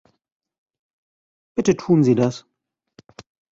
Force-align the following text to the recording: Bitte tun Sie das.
Bitte 1.55 1.77
tun 1.77 2.03
Sie 2.03 2.15
das. 2.15 2.47